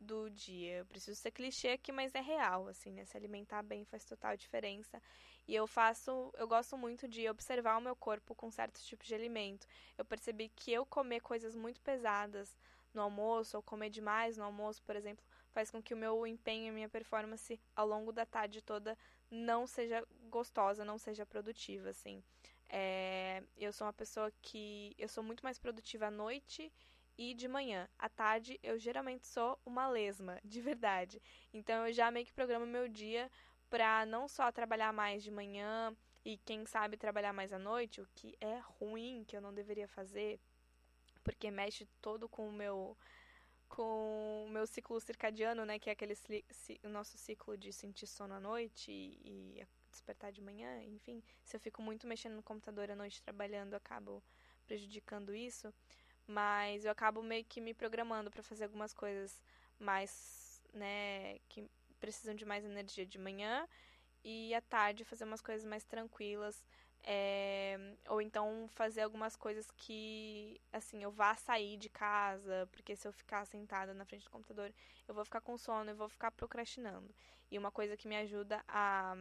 [0.00, 0.78] do dia.
[0.78, 3.04] Eu preciso ser clichê aqui, mas é real, assim, né?
[3.04, 5.00] Se alimentar bem faz total diferença.
[5.46, 9.14] E eu faço, eu gosto muito de observar o meu corpo com certos tipos de
[9.14, 9.66] alimento.
[9.98, 12.56] Eu percebi que eu comer coisas muito pesadas
[12.94, 16.68] no almoço, ou comer demais no almoço, por exemplo, faz com que o meu empenho
[16.68, 18.96] e minha performance ao longo da tarde toda
[19.30, 22.22] não seja gostosa, não seja produtiva, assim.
[22.68, 26.72] É, eu sou uma pessoa que eu sou muito mais produtiva à noite
[27.18, 27.88] e de manhã.
[27.98, 31.20] À tarde, eu geralmente sou uma lesma, de verdade.
[31.52, 33.30] Então, eu já meio que programo meu dia
[33.70, 38.08] para não só trabalhar mais de manhã e, quem sabe, trabalhar mais à noite, o
[38.14, 40.38] que é ruim, que eu não deveria fazer,
[41.24, 42.96] porque mexe todo com o meu
[43.68, 46.14] com o meu ciclo circadiano, né, que é aquele
[46.82, 51.56] o nosso ciclo de sentir sono à noite e, e despertar de manhã, enfim, se
[51.56, 54.22] eu fico muito mexendo no computador à noite trabalhando, eu acabo
[54.66, 55.72] prejudicando isso.
[56.26, 59.40] Mas eu acabo meio que me programando para fazer algumas coisas
[59.78, 61.68] mais, né, que
[62.00, 63.68] precisam de mais energia de manhã
[64.24, 66.64] e à tarde fazer umas coisas mais tranquilas,
[67.02, 73.06] é, ou então fazer algumas coisas que, assim, eu vá sair de casa, porque se
[73.08, 74.72] eu ficar sentada na frente do computador,
[75.08, 77.14] eu vou ficar com sono, eu vou ficar procrastinando.
[77.50, 79.14] E uma coisa que me ajuda a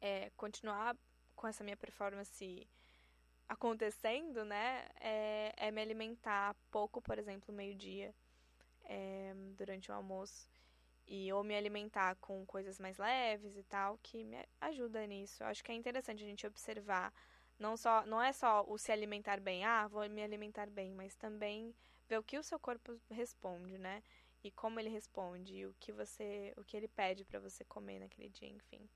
[0.00, 0.96] é, continuar
[1.34, 2.68] com essa minha performance
[3.48, 8.14] acontecendo, né, é, é me alimentar pouco, por exemplo, meio-dia,
[9.56, 10.48] durante o almoço.
[11.10, 15.42] E ou me alimentar com coisas mais leves e tal, que me ajuda nisso.
[15.42, 17.12] Eu acho que é interessante a gente observar.
[17.58, 21.16] Não, só, não é só o se alimentar bem, ah, vou me alimentar bem, mas
[21.16, 21.74] também
[22.08, 24.02] ver o que o seu corpo responde, né?
[24.44, 27.98] E como ele responde, e o que você, o que ele pede para você comer
[27.98, 28.88] naquele dia, enfim.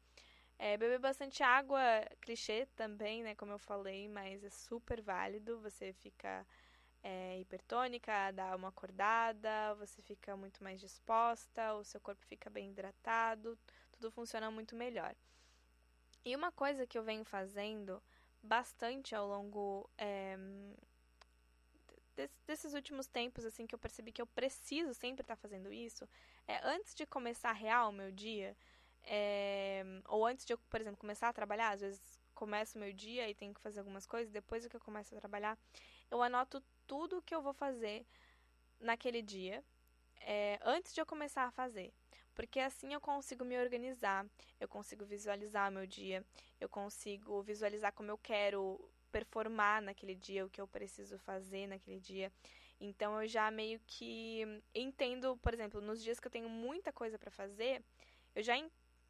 [0.58, 1.80] É, beber bastante água,
[2.20, 3.34] clichê também, né?
[3.34, 5.60] Como eu falei, mas é super válido.
[5.60, 6.46] Você fica
[7.04, 12.70] é, hipertônica, dá uma acordada, você fica muito mais disposta, o seu corpo fica bem
[12.70, 13.58] hidratado,
[13.92, 15.14] tudo funciona muito melhor.
[16.24, 18.02] E uma coisa que eu venho fazendo
[18.42, 20.38] bastante ao longo é,
[22.46, 26.08] desses últimos tempos, assim, que eu percebi que eu preciso sempre estar tá fazendo isso,
[26.48, 28.56] é antes de começar real o meu dia,
[29.02, 32.94] é, ou antes de eu, por exemplo, começar a trabalhar, às vezes começo o meu
[32.94, 35.58] dia e tenho que fazer algumas coisas, depois que eu começo a trabalhar,
[36.10, 38.06] eu anoto tudo o que eu vou fazer
[38.80, 39.64] naquele dia,
[40.20, 41.92] é, antes de eu começar a fazer.
[42.34, 44.26] Porque assim eu consigo me organizar,
[44.58, 46.24] eu consigo visualizar o meu dia,
[46.60, 48.80] eu consigo visualizar como eu quero
[49.12, 52.32] performar naquele dia, o que eu preciso fazer naquele dia.
[52.80, 54.42] Então eu já meio que
[54.74, 57.82] entendo, por exemplo, nos dias que eu tenho muita coisa para fazer,
[58.34, 58.56] eu já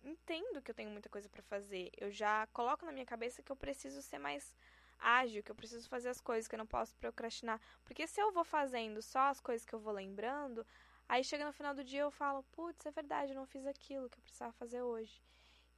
[0.02, 1.90] entendo que eu tenho muita coisa para fazer.
[1.96, 4.54] Eu já coloco na minha cabeça que eu preciso ser mais
[4.98, 7.60] ágil, que eu preciso fazer as coisas, que eu não posso procrastinar.
[7.84, 10.66] Porque se eu vou fazendo só as coisas que eu vou lembrando,
[11.08, 14.08] aí chega no final do dia eu falo, putz, é verdade, eu não fiz aquilo
[14.08, 15.22] que eu precisava fazer hoje.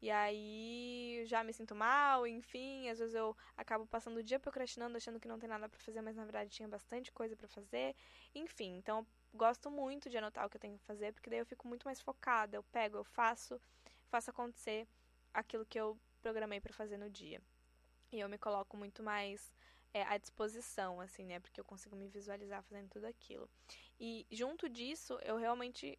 [0.00, 4.96] E aí já me sinto mal, enfim, às vezes eu acabo passando o dia procrastinando,
[4.96, 7.96] achando que não tem nada para fazer, mas na verdade tinha bastante coisa para fazer.
[8.34, 11.46] Enfim, então gosto muito de anotar o que eu tenho que fazer, porque daí eu
[11.46, 13.60] fico muito mais focada, eu pego, eu faço
[14.08, 14.86] faço acontecer
[15.32, 17.40] aquilo que eu programei para fazer no dia.
[18.12, 19.52] E eu me coloco muito mais
[19.92, 21.40] é, à disposição, assim, né?
[21.40, 23.48] Porque eu consigo me visualizar fazendo tudo aquilo.
[23.98, 25.98] E junto disso, eu realmente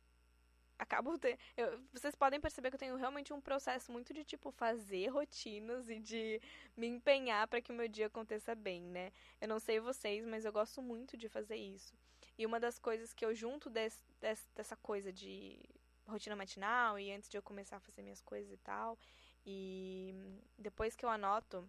[0.78, 4.52] acabo ter, eu, vocês podem perceber que eu tenho realmente um processo muito de tipo
[4.52, 6.40] fazer rotinas e de
[6.76, 9.12] me empenhar para que o meu dia aconteça bem, né?
[9.42, 11.94] Eu não sei vocês, mas eu gosto muito de fazer isso.
[12.38, 15.60] E uma das coisas que eu junto des, des, dessa coisa de
[16.08, 18.98] rotina matinal e antes de eu começar a fazer minhas coisas e tal.
[19.46, 20.14] E
[20.58, 21.68] depois que eu anoto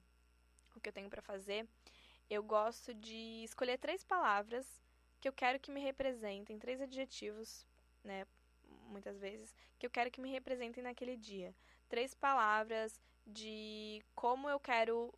[0.80, 1.66] que eu tenho para fazer,
[2.28, 4.82] eu gosto de escolher três palavras
[5.20, 7.66] que eu quero que me representem, três adjetivos,
[8.04, 8.26] né,
[8.86, 11.54] muitas vezes, que eu quero que me representem naquele dia.
[11.88, 15.12] Três palavras de como eu quero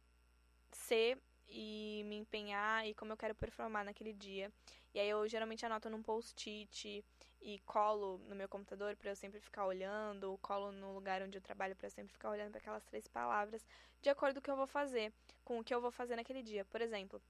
[0.73, 1.19] ser
[1.49, 4.53] e me empenhar e como eu quero performar naquele dia.
[4.95, 7.05] E aí eu geralmente anoto num post-it
[7.41, 11.43] e colo no meu computador para eu sempre ficar olhando, colo no lugar onde eu
[11.43, 13.67] trabalho para sempre ficar olhando para aquelas três palavras,
[14.03, 15.13] de acordo com o que eu vou fazer,
[15.45, 16.65] com o que eu vou fazer naquele dia.
[16.65, 17.21] Por exemplo,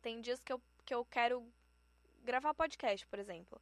[0.00, 1.46] tem dias que eu, que eu quero
[2.22, 3.60] gravar podcast, por exemplo.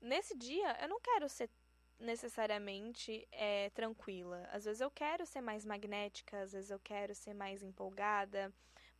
[0.00, 1.50] Nesse dia, eu não quero ser
[1.98, 4.48] necessariamente é, tranquila.
[4.50, 8.52] Às vezes eu quero ser mais magnética, às vezes eu quero ser mais empolgada,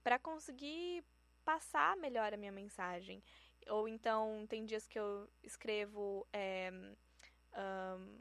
[0.03, 1.03] para conseguir
[1.45, 3.23] passar melhor a minha mensagem.
[3.69, 6.71] Ou então, tem dias que eu escrevo é,
[7.55, 8.19] um,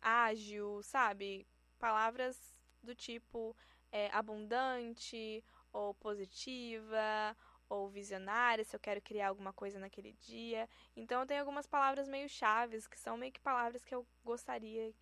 [0.00, 1.46] ágil, sabe?
[1.78, 3.56] Palavras do tipo
[3.92, 7.36] é, abundante, ou positiva,
[7.68, 10.68] ou visionária, se eu quero criar alguma coisa naquele dia.
[10.96, 14.92] Então eu tenho algumas palavras meio chaves, que são meio que palavras que eu gostaria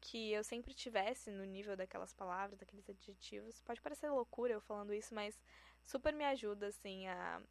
[0.00, 3.60] que eu sempre tivesse no nível daquelas palavras, daqueles adjetivos.
[3.60, 5.38] Pode parecer loucura eu falando isso, mas
[5.84, 7.42] super me ajuda, assim, a.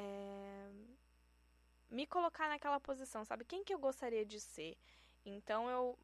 [0.00, 0.70] É,
[1.90, 3.44] me colocar naquela posição, sabe?
[3.44, 4.76] Quem que eu gostaria de ser?
[5.24, 5.98] Então eu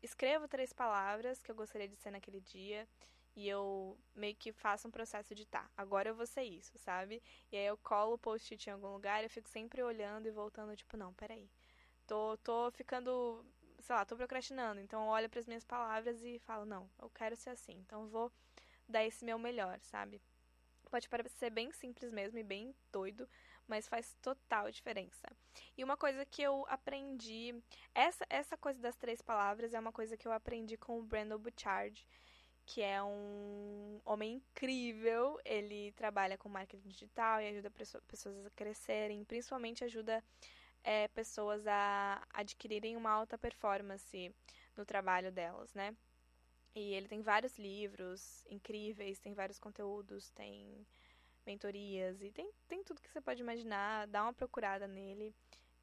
[0.00, 2.86] escrevo três palavras que eu gostaria de ser naquele dia
[3.34, 7.20] e eu meio que faço um processo de tá, agora eu vou ser isso, sabe?
[7.50, 10.30] E aí eu colo o post-it em algum lugar e eu fico sempre olhando e
[10.30, 11.50] voltando, tipo, não, peraí.
[12.06, 13.44] Tô, tô ficando,
[13.80, 14.80] sei lá, tô procrastinando.
[14.80, 17.74] Então eu olho para as minhas palavras e falo, não, eu quero ser assim.
[17.80, 18.32] Então vou
[18.88, 20.22] dar esse meu melhor, sabe?
[20.90, 23.28] Pode parecer bem simples mesmo e bem doido,
[23.66, 25.26] mas faz total diferença.
[25.76, 27.54] E uma coisa que eu aprendi,
[27.94, 31.38] essa, essa coisa das três palavras é uma coisa que eu aprendi com o Brandon
[31.38, 32.06] Bouchard,
[32.64, 35.40] que é um homem incrível.
[35.44, 37.70] Ele trabalha com marketing digital e ajuda
[38.06, 40.22] pessoas a crescerem, principalmente ajuda
[40.82, 44.34] é, pessoas a adquirirem uma alta performance
[44.76, 45.96] no trabalho delas, né?
[46.76, 50.86] E ele tem vários livros incríveis, tem vários conteúdos, tem
[51.46, 54.06] mentorias e tem, tem tudo que você pode imaginar.
[54.08, 55.34] Dá uma procurada nele.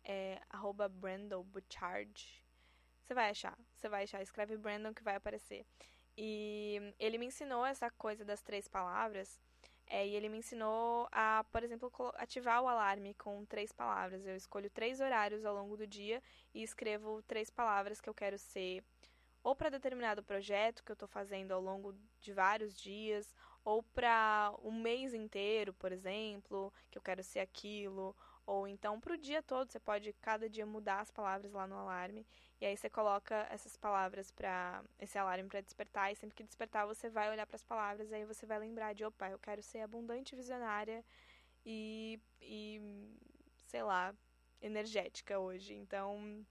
[0.03, 2.45] É arroba Brandon Bouchard.
[3.01, 4.21] Você vai achar, você vai achar.
[4.21, 5.65] Escreve Brandon que vai aparecer.
[6.15, 9.41] E ele me ensinou essa coisa das três palavras.
[9.88, 14.27] É, e ele me ensinou a, por exemplo, ativar o alarme com três palavras.
[14.27, 16.21] Eu escolho três horários ao longo do dia
[16.53, 18.84] e escrevo três palavras que eu quero ser
[19.43, 24.53] ou para determinado projeto que eu estou fazendo ao longo de vários dias, ou para
[24.63, 29.41] um mês inteiro, por exemplo, que eu quero ser aquilo, ou então para o dia
[29.41, 32.25] todo, você pode cada dia mudar as palavras lá no alarme.
[32.60, 36.12] E aí você coloca essas palavras para esse alarme para despertar.
[36.12, 38.12] E sempre que despertar, você vai olhar para as palavras.
[38.12, 41.03] E aí você vai lembrar de: opa, eu quero ser abundante, visionária
[41.65, 42.82] e, e
[43.67, 44.13] sei lá,
[44.62, 45.73] energética hoje.
[45.73, 46.45] Então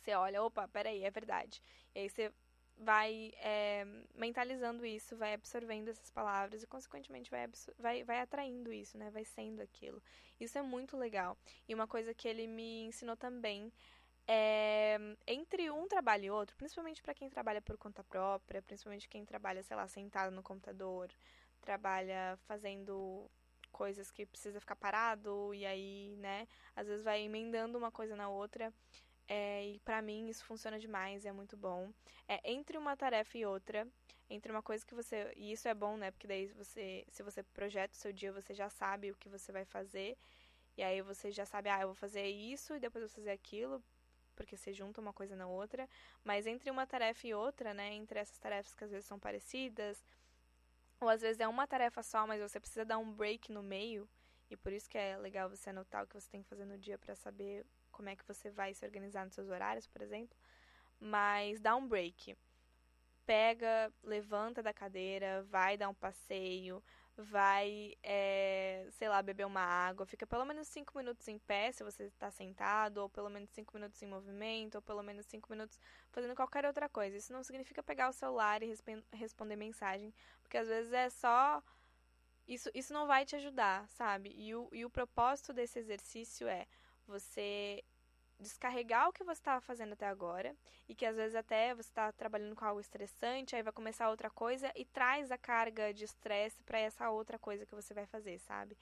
[0.00, 1.62] você olha: opa, peraí, é verdade.
[1.94, 2.32] E aí você
[2.76, 7.46] vai é, mentalizando isso, vai absorvendo essas palavras e, consequentemente, vai,
[7.78, 9.10] vai, vai atraindo isso, né?
[9.10, 10.02] Vai sendo aquilo.
[10.38, 11.36] Isso é muito legal.
[11.68, 13.70] E uma coisa que ele me ensinou também
[14.26, 19.24] é entre um trabalho e outro, principalmente para quem trabalha por conta própria, principalmente quem
[19.24, 21.10] trabalha, sei lá, sentado no computador,
[21.60, 23.30] trabalha fazendo
[23.72, 28.28] coisas que precisa ficar parado e aí, né, às vezes vai emendando uma coisa na
[28.28, 28.72] outra.
[29.32, 31.92] É, e para mim isso funciona demais, é muito bom.
[32.26, 33.86] É entre uma tarefa e outra,
[34.28, 36.10] entre uma coisa que você, e isso é bom, né?
[36.10, 39.52] Porque daí você, se você projeta o seu dia, você já sabe o que você
[39.52, 40.18] vai fazer.
[40.76, 43.30] E aí você já sabe, ah, eu vou fazer isso e depois eu vou fazer
[43.30, 43.80] aquilo,
[44.34, 45.88] porque você junta uma coisa na outra.
[46.24, 47.94] Mas entre uma tarefa e outra, né?
[47.94, 50.04] Entre essas tarefas que às vezes são parecidas,
[51.00, 54.08] ou às vezes é uma tarefa só, mas você precisa dar um break no meio.
[54.50, 56.76] E por isso que é legal você anotar o que você tem que fazer no
[56.76, 57.64] dia para saber
[58.00, 60.34] como é que você vai se organizar nos seus horários, por exemplo.
[60.98, 62.34] Mas dá um break.
[63.26, 66.82] Pega, levanta da cadeira, vai dar um passeio,
[67.14, 71.84] vai, é, sei lá, beber uma água, fica pelo menos 5 minutos em pé se
[71.84, 75.78] você está sentado, ou pelo menos 5 minutos em movimento, ou pelo menos 5 minutos
[76.10, 77.18] fazendo qualquer outra coisa.
[77.18, 78.74] Isso não significa pegar o celular e
[79.12, 81.62] responder mensagem, porque às vezes é só.
[82.48, 84.32] Isso, isso não vai te ajudar, sabe?
[84.34, 86.66] E o, e o propósito desse exercício é
[87.10, 87.84] você
[88.38, 90.56] descarregar o que você estava fazendo até agora
[90.88, 94.30] e que às vezes até você está trabalhando com algo estressante, aí vai começar outra
[94.30, 98.38] coisa e traz a carga de estresse para essa outra coisa que você vai fazer,
[98.38, 98.76] sabe?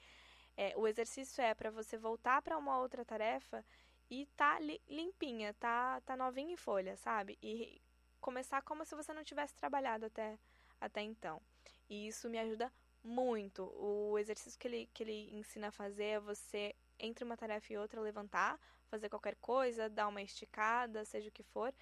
[0.55, 3.65] É, o exercício é para você voltar para uma outra tarefa
[4.09, 7.37] e tá li limpinha, tá, tá novinha em folha, sabe?
[7.41, 7.81] E
[8.19, 10.37] começar como se você não tivesse trabalhado até,
[10.79, 11.41] até então.
[11.89, 12.71] E isso me ajuda
[13.03, 13.63] muito.
[13.75, 17.77] O exercício que ele, que ele ensina a fazer é você entre uma tarefa e
[17.77, 21.73] outra levantar, fazer qualquer coisa, dar uma esticada, seja o que for,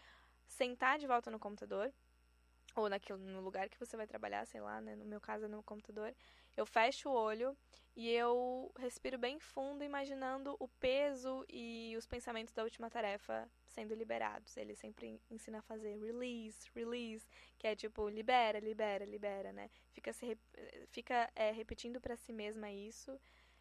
[0.47, 1.93] sentar de volta no computador
[2.75, 4.95] ou naquilo, no lugar que você vai trabalhar, sei lá, né?
[4.95, 6.15] No meu caso é no computador.
[6.55, 7.57] Eu fecho o olho
[7.95, 13.93] e eu respiro bem fundo, imaginando o peso e os pensamentos da última tarefa sendo
[13.93, 14.55] liberados.
[14.57, 17.27] Ele sempre ensina a fazer release, release,
[17.57, 19.69] que é tipo libera, libera, libera, né?
[19.91, 20.37] Fica, se,
[20.89, 23.19] fica é, repetindo para si mesma isso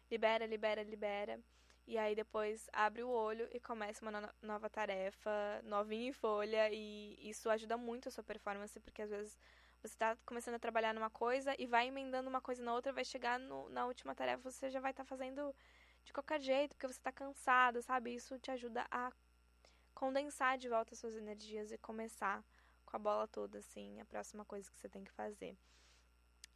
[0.09, 1.39] libera, libera, libera.
[1.85, 6.69] E aí depois abre o olho e começa uma no nova tarefa, novinha em folha,
[6.71, 9.39] e isso ajuda muito a sua performance, porque às vezes
[9.81, 13.05] você está começando a trabalhar numa coisa e vai emendando uma coisa na outra, vai
[13.05, 15.55] chegar no, na última tarefa, você já vai estar tá fazendo
[16.03, 18.13] de qualquer jeito, porque você está cansado, sabe?
[18.15, 19.11] Isso te ajuda a
[19.93, 22.43] condensar de volta suas energias e começar
[22.85, 25.57] com a bola toda, assim, a próxima coisa que você tem que fazer.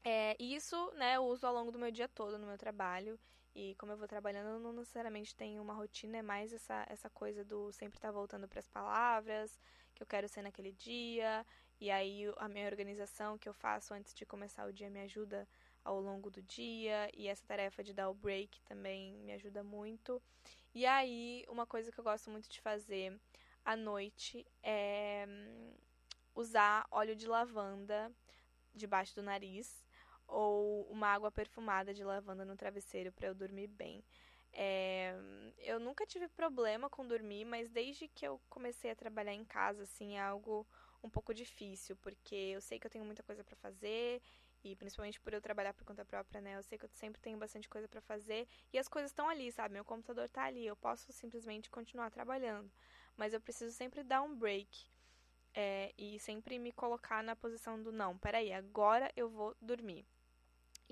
[0.03, 3.19] É, isso, né, eu uso ao longo do meu dia todo no meu trabalho.
[3.53, 7.09] E como eu vou trabalhando, eu não necessariamente tenho uma rotina, é mais essa, essa
[7.09, 9.59] coisa do sempre estar tá voltando para as palavras
[9.93, 11.45] que eu quero ser naquele dia.
[11.79, 15.47] E aí a minha organização que eu faço antes de começar o dia me ajuda
[15.83, 17.09] ao longo do dia.
[17.13, 20.21] E essa tarefa de dar o break também me ajuda muito.
[20.73, 23.19] E aí, uma coisa que eu gosto muito de fazer
[23.65, 25.73] à noite é hum,
[26.33, 28.11] usar óleo de lavanda
[28.73, 29.83] debaixo do nariz
[30.32, 34.04] ou uma água perfumada de lavanda no travesseiro para eu dormir bem.
[34.54, 35.13] É,
[35.60, 39.84] eu nunca tive problema com dormir, mas desde que eu comecei a trabalhar em casa,
[39.84, 40.67] assim, é algo
[41.04, 44.22] um pouco difícil, porque eu sei que eu tenho muita coisa para fazer
[44.63, 46.58] e principalmente por eu trabalhar por conta própria, né?
[46.58, 49.52] Eu sei que eu sempre tenho bastante coisa para fazer e as coisas estão ali,
[49.52, 49.74] sabe?
[49.74, 52.72] Meu computador tá ali, eu posso simplesmente continuar trabalhando,
[53.17, 54.89] mas eu preciso sempre dar um break.
[55.54, 60.06] É, e sempre me colocar na posição do não, peraí, agora eu vou dormir.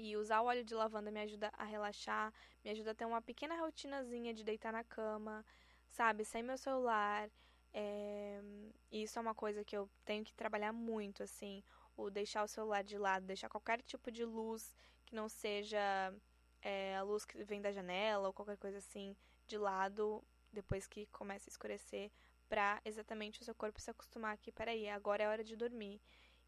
[0.02, 2.34] E usar o óleo de lavanda me ajuda a relaxar,
[2.64, 5.46] me ajuda a ter uma pequena rotinazinha de deitar na cama,
[5.90, 6.24] sabe?
[6.24, 7.30] Sem meu celular.
[7.74, 8.42] É...
[8.90, 11.62] Isso é uma coisa que eu tenho que trabalhar muito, assim.
[11.98, 14.74] O deixar o celular de lado, deixar qualquer tipo de luz
[15.06, 16.14] que não seja
[16.62, 21.08] é, a luz que vem da janela ou qualquer coisa assim de lado depois que
[21.08, 22.10] começa a escurecer
[22.48, 26.02] para exatamente o seu corpo se acostumar que, peraí, agora é hora de dormir.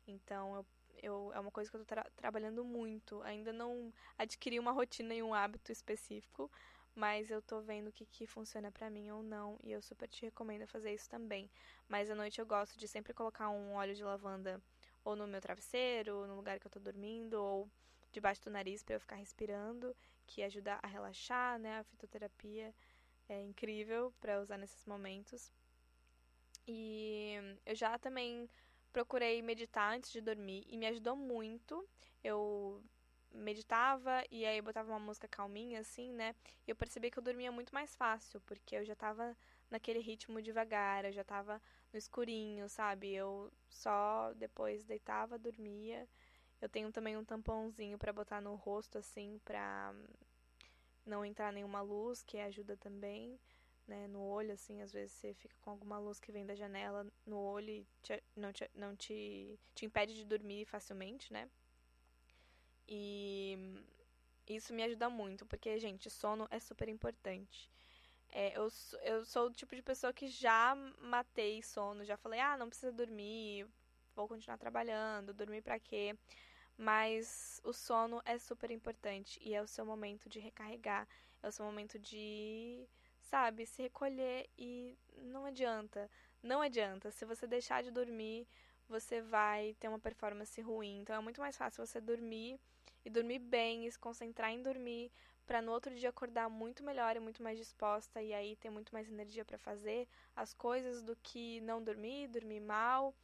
[0.08, 0.66] Então, eu,
[1.02, 3.22] eu, é uma coisa que eu tô tra trabalhando muito.
[3.24, 6.52] Ainda não adquiri uma rotina e um hábito específico,
[6.96, 10.08] mas eu tô vendo o que, que funciona para mim ou não, e eu super
[10.08, 11.50] te recomendo fazer isso também.
[11.88, 14.62] Mas à noite eu gosto de sempre colocar um óleo de lavanda
[15.04, 17.70] ou no meu travesseiro, no lugar que eu tô dormindo, ou
[18.12, 19.96] debaixo do nariz para eu ficar respirando,
[20.28, 21.80] que ajuda a relaxar, né?
[21.80, 22.74] A fitoterapia
[23.30, 25.52] é incrível para usar nesses momentos.
[26.68, 27.36] E
[27.66, 28.50] eu já também
[28.92, 31.88] procurei meditar antes de dormir e me ajudou muito.
[32.24, 32.84] Eu
[33.34, 36.36] meditava e aí botava uma música calminha assim, né?
[36.68, 39.36] E eu percebi que eu dormia muito mais fácil, porque eu já tava
[39.70, 43.14] naquele ritmo devagar, eu já tava no escurinho, sabe?
[43.14, 46.08] Eu só depois deitava, dormia.
[46.62, 49.94] Eu tenho também um tampãozinho para botar no rosto assim, pra
[51.06, 53.40] não entrar nenhuma luz, que ajuda também
[53.92, 57.06] né, no olho, assim, às vezes você fica com alguma luz que vem da janela
[57.26, 61.50] no olho e te, não, te, não te, te impede de dormir facilmente, né?
[62.88, 63.58] E
[64.48, 67.70] isso me ajuda muito, porque, gente, sono é super importante.
[68.30, 68.70] É, eu,
[69.04, 72.92] eu sou o tipo de pessoa que já matei sono, já falei, ah, não precisa
[72.94, 73.68] dormir,
[74.16, 76.18] vou continuar trabalhando, dormir pra quê?
[76.78, 81.08] Mas o sono é super importante e é o seu momento de recarregar,
[81.44, 82.88] é o seu momento de
[83.32, 84.98] sabe, se recolher e
[85.34, 86.10] não adianta.
[86.44, 87.10] Não adianta.
[87.12, 88.46] Se você deixar de dormir,
[88.90, 91.00] você vai ter uma performance ruim.
[91.00, 92.60] Então é muito mais fácil você dormir
[93.06, 95.10] e dormir bem e se concentrar em dormir
[95.48, 98.92] para no outro dia acordar muito melhor e muito mais disposta e aí ter muito
[98.94, 103.16] mais energia para fazer as coisas do que não dormir, dormir mal,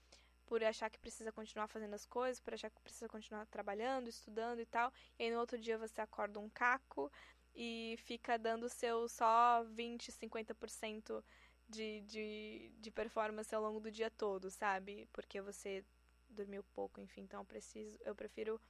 [0.48, 4.62] por achar que precisa continuar fazendo as coisas, por achar que precisa continuar trabalhando, estudando
[4.62, 4.92] e tal.
[5.20, 7.12] E aí no outro dia você acorda um caco,
[7.58, 11.24] e fica dando seu só 20, 50%
[11.68, 15.10] de, de, de performance ao longo do dia todo, sabe?
[15.12, 15.84] Porque você
[16.30, 17.22] dormiu pouco, enfim.
[17.22, 18.62] Então eu preciso, eu prefiro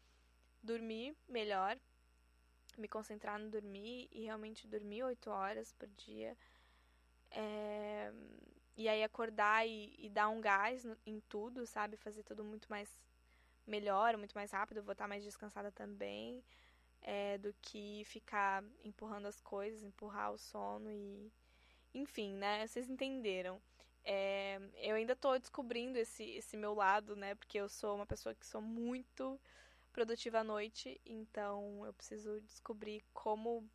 [0.63, 1.77] dormir melhor,
[2.77, 6.37] me concentrar no dormir e realmente dormir 8 horas por dia.
[7.29, 8.13] É,
[8.77, 11.97] e aí acordar e, e dar um gás em tudo, sabe?
[11.97, 12.89] Fazer tudo muito mais
[13.65, 16.41] melhor, muito mais rápido, vou estar mais descansada também
[17.01, 21.31] é, do que ficar empurrando as coisas, empurrar o sono e.
[21.93, 22.67] Enfim, né?
[22.67, 23.61] Vocês entenderam.
[24.03, 27.35] É, eu ainda estou descobrindo esse, esse meu lado, né?
[27.35, 29.39] Porque eu sou uma pessoa que sou muito
[29.91, 33.67] produtiva à noite, então eu preciso descobrir como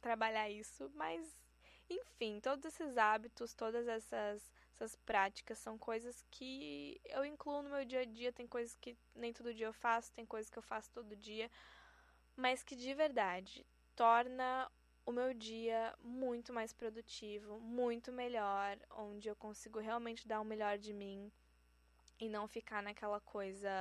[0.00, 1.42] trabalhar isso, mas
[1.88, 7.84] enfim, todos esses hábitos, todas essas, essas práticas são coisas que eu incluo no meu
[7.84, 8.32] dia a dia.
[8.32, 11.50] Tem coisas que nem todo dia eu faço, tem coisas que eu faço todo dia,
[12.36, 14.70] mas que de verdade torna
[15.04, 20.78] o meu dia muito mais produtivo, muito melhor, onde eu consigo realmente dar o melhor
[20.78, 21.30] de mim
[22.20, 23.80] e não ficar naquela coisa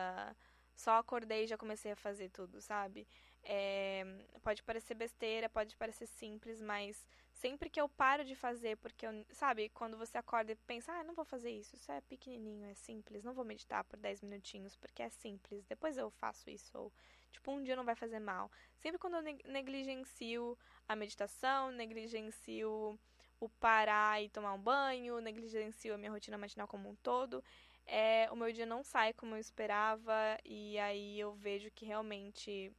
[0.75, 3.07] só acordei e já comecei a fazer tudo, sabe?
[3.43, 4.05] É,
[4.43, 9.25] pode parecer besteira, pode parecer simples, mas sempre que eu paro de fazer, porque eu,
[9.31, 12.73] sabe, quando você acorda e pensa, ah, não vou fazer isso, isso é pequenininho, é
[12.75, 16.93] simples, não vou meditar por 10 minutinhos, porque é simples, depois eu faço isso, ou
[17.31, 18.51] tipo, um dia não vai fazer mal.
[18.77, 22.99] Sempre quando eu negligencio a meditação, negligencio
[23.39, 27.43] o parar e tomar um banho, negligencio a minha rotina matinal como um todo,
[27.87, 32.71] é, o meu dia não sai como eu esperava e aí eu vejo que realmente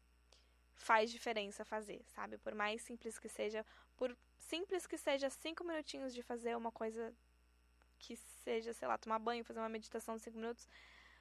[0.82, 2.36] faz diferença fazer, sabe?
[2.38, 3.64] Por mais simples que seja,
[3.96, 7.14] por simples que seja cinco minutinhos de fazer uma coisa
[7.98, 10.68] que seja, sei lá, tomar banho, fazer uma meditação de cinco minutos,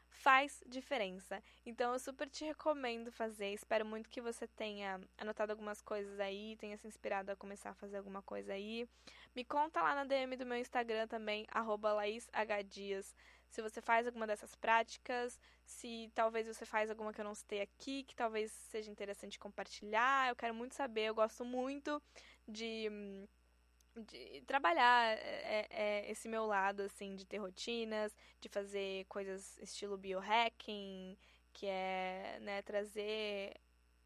[0.09, 1.43] faz diferença.
[1.63, 3.53] Então eu super te recomendo fazer.
[3.53, 7.75] Espero muito que você tenha anotado algumas coisas aí, tenha se inspirado a começar a
[7.75, 8.89] fazer alguma coisa aí.
[9.35, 13.15] Me conta lá na DM do meu Instagram também, LaísHDias,
[13.51, 17.61] se você faz alguma dessas práticas, se talvez você faz alguma que eu não citei
[17.61, 20.29] aqui, que talvez seja interessante compartilhar.
[20.29, 22.01] Eu quero muito saber, eu gosto muito
[22.47, 22.89] de
[24.07, 29.97] de trabalhar é, é, esse meu lado, assim, de ter rotinas, de fazer coisas estilo
[29.97, 31.17] biohacking,
[31.51, 33.53] que é, né, trazer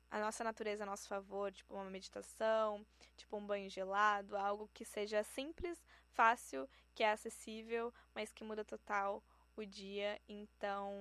[0.10, 2.84] a nossa natureza a nosso favor, tipo uma meditação,
[3.16, 5.80] tipo um banho gelado, algo que seja simples,
[6.10, 9.24] fácil, que é acessível, mas que muda total
[9.56, 10.20] o dia.
[10.28, 10.94] Então,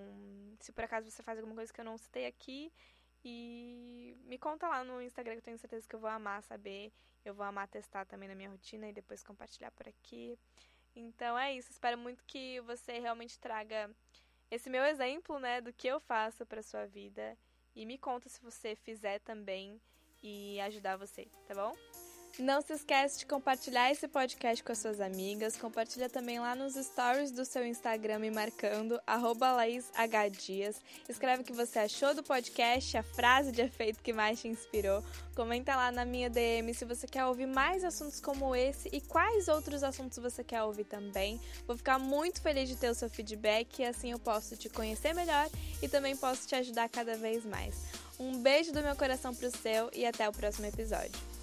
[0.60, 2.72] se por acaso você faz alguma coisa que eu não citei aqui,
[3.24, 6.92] e me conta lá no Instagram que eu tenho certeza que eu vou amar saber.
[7.24, 10.38] Eu vou amar testar também na minha rotina e depois compartilhar por aqui.
[10.94, 11.70] Então é isso.
[11.70, 13.90] Espero muito que você realmente traga
[14.50, 17.36] esse meu exemplo, né, do que eu faço para sua vida
[17.74, 19.80] e me conta se você fizer também
[20.22, 21.74] e ajudar você, tá bom?
[22.38, 25.56] Não se esquece de compartilhar esse podcast com as suas amigas.
[25.56, 30.80] Compartilha também lá nos stories do seu Instagram me marcando, LaísHDias.
[31.08, 35.04] Escreve o que você achou do podcast, a frase de efeito que mais te inspirou.
[35.36, 39.46] Comenta lá na minha DM se você quer ouvir mais assuntos como esse e quais
[39.46, 41.40] outros assuntos você quer ouvir também.
[41.68, 45.14] Vou ficar muito feliz de ter o seu feedback e assim eu posso te conhecer
[45.14, 45.48] melhor
[45.80, 47.76] e também posso te ajudar cada vez mais.
[48.18, 51.33] Um beijo do meu coração pro seu e até o próximo episódio.